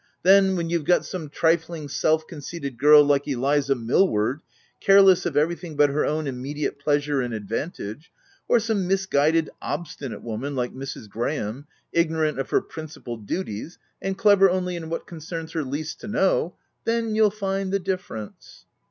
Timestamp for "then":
0.23-0.55, 16.85-17.13